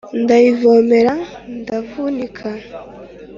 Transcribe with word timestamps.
ndayivomera 0.21 1.13
ndavunika! 1.59 2.47